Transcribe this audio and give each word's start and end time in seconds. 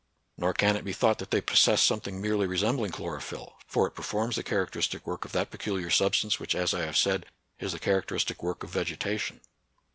Nor 0.35 0.55
can 0.55 0.75
it 0.75 0.83
be 0.83 0.93
thought 0.93 1.19
that 1.19 1.29
they 1.29 1.41
possess 1.41 1.79
something 1.79 2.19
merely 2.19 2.47
resembling 2.47 2.91
chlorophyll; 2.91 3.57
for 3.67 3.85
it 3.85 3.93
performs 3.93 4.35
the 4.35 4.41
characteristic 4.41 5.05
work 5.05 5.25
of 5.25 5.31
that 5.33 5.51
pe 5.51 5.59
culiar 5.59 5.91
substance, 5.95 6.39
which, 6.39 6.55
as 6.55 6.73
I 6.73 6.85
have 6.87 6.97
said, 6.97 7.27
is 7.59 7.71
the 7.73 7.77
characteristic 7.77 8.41
work 8.41 8.63
of 8.63 8.71
vegetation. 8.71 9.41